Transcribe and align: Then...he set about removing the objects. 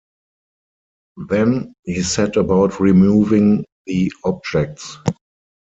Then...he 1.29 2.01
set 2.01 2.35
about 2.35 2.79
removing 2.79 3.63
the 3.85 4.11
objects. 4.23 4.97